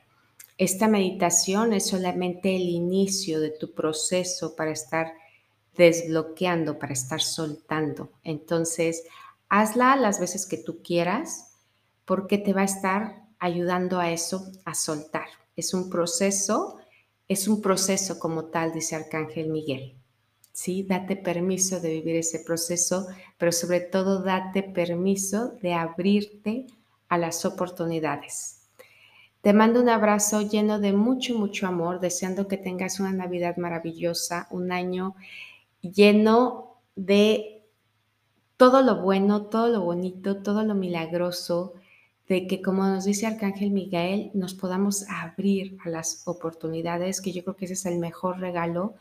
Esta 0.56 0.88
meditación 0.88 1.74
es 1.74 1.88
solamente 1.88 2.56
el 2.56 2.62
inicio 2.62 3.38
de 3.38 3.50
tu 3.50 3.74
proceso 3.74 4.56
para 4.56 4.70
estar 4.70 5.12
desbloqueando, 5.76 6.78
para 6.78 6.94
estar 6.94 7.20
soltando. 7.20 8.08
Entonces, 8.24 9.04
hazla 9.50 9.94
las 9.96 10.20
veces 10.20 10.46
que 10.46 10.56
tú 10.56 10.80
quieras 10.82 11.52
porque 12.06 12.38
te 12.38 12.54
va 12.54 12.62
a 12.62 12.64
estar 12.64 13.24
ayudando 13.38 14.00
a 14.00 14.10
eso, 14.10 14.50
a 14.64 14.72
soltar. 14.72 15.26
Es 15.54 15.74
un 15.74 15.90
proceso, 15.90 16.79
es 17.30 17.46
un 17.46 17.62
proceso 17.62 18.18
como 18.18 18.46
tal, 18.46 18.72
dice 18.72 18.96
Arcángel 18.96 19.50
Miguel. 19.50 19.94
¿sí? 20.52 20.82
Date 20.82 21.14
permiso 21.14 21.78
de 21.78 21.90
vivir 21.90 22.16
ese 22.16 22.40
proceso, 22.40 23.06
pero 23.38 23.52
sobre 23.52 23.78
todo 23.78 24.24
date 24.24 24.64
permiso 24.64 25.52
de 25.62 25.74
abrirte 25.74 26.66
a 27.08 27.18
las 27.18 27.44
oportunidades. 27.44 28.62
Te 29.42 29.52
mando 29.52 29.80
un 29.80 29.88
abrazo 29.88 30.42
lleno 30.42 30.80
de 30.80 30.92
mucho, 30.92 31.38
mucho 31.38 31.68
amor, 31.68 32.00
deseando 32.00 32.48
que 32.48 32.56
tengas 32.56 32.98
una 32.98 33.12
Navidad 33.12 33.58
maravillosa, 33.58 34.48
un 34.50 34.72
año 34.72 35.14
lleno 35.82 36.78
de 36.96 37.62
todo 38.56 38.82
lo 38.82 39.02
bueno, 39.02 39.42
todo 39.42 39.68
lo 39.68 39.82
bonito, 39.82 40.42
todo 40.42 40.64
lo 40.64 40.74
milagroso, 40.74 41.74
de 42.30 42.46
que 42.46 42.62
como 42.62 42.86
nos 42.86 43.06
dice 43.06 43.26
Arcángel 43.26 43.72
Miguel, 43.72 44.30
nos 44.34 44.54
podamos 44.54 45.04
abrir 45.08 45.76
a 45.84 45.88
las 45.88 46.22
oportunidades, 46.28 47.20
que 47.20 47.32
yo 47.32 47.42
creo 47.42 47.56
que 47.56 47.64
ese 47.64 47.74
es 47.74 47.86
el 47.86 47.98
mejor 47.98 48.38
regalo 48.38 48.94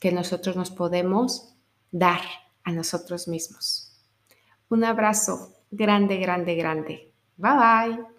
que 0.00 0.12
nosotros 0.12 0.54
nos 0.54 0.70
podemos 0.70 1.56
dar 1.90 2.20
a 2.62 2.70
nosotros 2.70 3.26
mismos. 3.26 3.92
Un 4.68 4.84
abrazo 4.84 5.52
grande, 5.72 6.18
grande, 6.18 6.54
grande. 6.54 7.12
Bye 7.36 7.56
bye. 7.56 8.15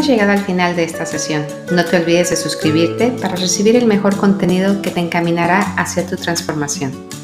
Hemos 0.00 0.08
llegado 0.08 0.32
al 0.32 0.38
final 0.38 0.76
de 0.76 0.84
esta 0.84 1.04
sesión. 1.04 1.44
No 1.70 1.84
te 1.84 1.98
olvides 1.98 2.30
de 2.30 2.36
suscribirte 2.36 3.08
para 3.20 3.36
recibir 3.36 3.76
el 3.76 3.84
mejor 3.84 4.16
contenido 4.16 4.80
que 4.80 4.90
te 4.90 4.98
encaminará 4.98 5.60
hacia 5.76 6.06
tu 6.06 6.16
transformación. 6.16 7.19